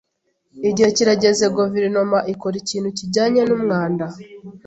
[0.69, 4.05] Igihe kirageze guverinoma ikora ikintu kijyanye n’umwanda.